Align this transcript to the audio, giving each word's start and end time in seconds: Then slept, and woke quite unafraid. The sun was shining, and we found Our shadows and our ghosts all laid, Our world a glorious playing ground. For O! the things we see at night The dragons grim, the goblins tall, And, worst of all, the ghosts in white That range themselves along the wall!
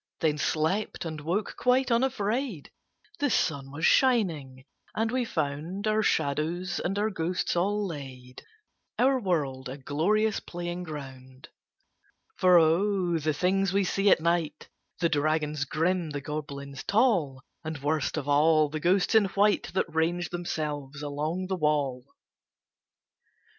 Then 0.19 0.39
slept, 0.39 1.05
and 1.05 1.21
woke 1.21 1.55
quite 1.57 1.91
unafraid. 1.91 2.71
The 3.19 3.29
sun 3.29 3.69
was 3.69 3.85
shining, 3.85 4.65
and 4.95 5.11
we 5.11 5.25
found 5.25 5.85
Our 5.85 6.01
shadows 6.01 6.79
and 6.79 6.97
our 6.97 7.11
ghosts 7.11 7.55
all 7.55 7.85
laid, 7.85 8.41
Our 8.97 9.19
world 9.19 9.69
a 9.69 9.77
glorious 9.77 10.39
playing 10.39 10.85
ground. 10.85 11.49
For 12.35 12.57
O! 12.57 13.19
the 13.19 13.31
things 13.31 13.73
we 13.73 13.83
see 13.83 14.09
at 14.09 14.19
night 14.21 14.69
The 14.99 15.07
dragons 15.09 15.65
grim, 15.65 16.09
the 16.09 16.21
goblins 16.21 16.83
tall, 16.83 17.43
And, 17.63 17.77
worst 17.77 18.17
of 18.17 18.27
all, 18.27 18.69
the 18.69 18.79
ghosts 18.79 19.13
in 19.13 19.25
white 19.25 19.71
That 19.75 19.85
range 19.93 20.31
themselves 20.31 21.03
along 21.03 21.45
the 21.45 21.55
wall! 21.55 22.05